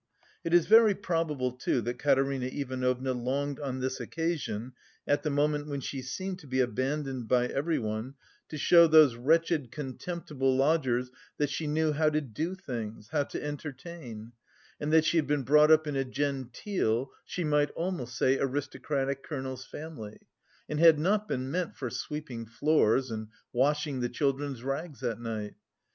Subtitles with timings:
[0.43, 4.73] It is very probable, too, that Katerina Ivanovna longed on this occasion,
[5.07, 8.15] at the moment when she seemed to be abandoned by everyone,
[8.49, 13.43] to show those "wretched contemptible lodgers" that she knew "how to do things, how to
[13.43, 14.31] entertain"
[14.79, 19.21] and that she had been brought up "in a genteel, she might almost say aristocratic
[19.21, 20.21] colonel's family"
[20.67, 25.53] and had not been meant for sweeping floors and washing the children's rags at night.